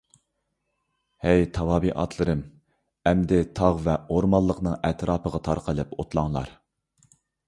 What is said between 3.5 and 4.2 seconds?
تاغ ۋە